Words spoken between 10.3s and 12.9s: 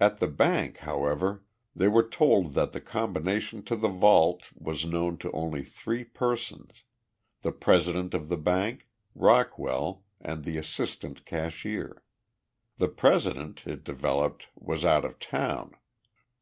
the assistant cashier. The